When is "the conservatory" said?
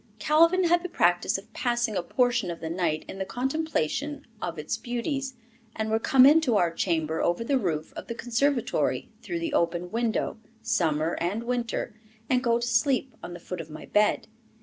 8.07-9.09